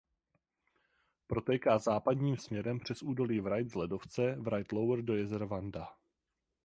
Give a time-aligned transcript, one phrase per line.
[1.27, 5.89] Protéká západním směrem přes údolí Wright z ledovce Wright Lower do jezera Vanda.